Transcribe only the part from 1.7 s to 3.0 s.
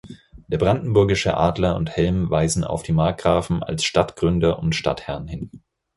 und Helm weisen auf die